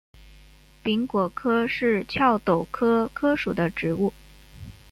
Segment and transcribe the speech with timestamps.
[0.81, 4.11] 柄果柯是壳斗科柯属的植物。